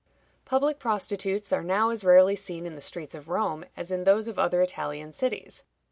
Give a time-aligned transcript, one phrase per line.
[0.45, 4.27] Public prostitutes are now as rarely seen in the streets of Rome as in those
[4.27, 5.63] of other Italian cities.